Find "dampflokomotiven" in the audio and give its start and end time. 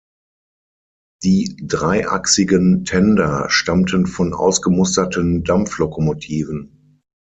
5.43-7.03